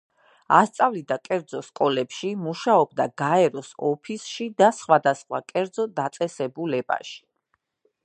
ასწავლიდა 0.59 1.17
კერძო 1.27 1.59
სკოლებში, 1.67 2.31
მუშაობდა 2.47 3.07
გაეროს 3.25 3.71
ოფისში 3.93 4.51
და 4.63 4.73
სხვადასხვა 4.81 5.45
კერძო 5.55 5.91
დაწესებულებაში. 6.01 7.19